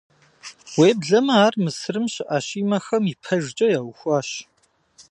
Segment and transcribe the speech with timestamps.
[0.79, 4.29] Уеблэмэ ар Мысырым щыӀэ Щимэхэм ипэжкӀэ яухуащ.